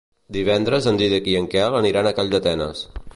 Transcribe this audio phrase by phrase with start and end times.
[0.37, 2.85] Divendres en Dídac i en Quel aniran a Calldetenes.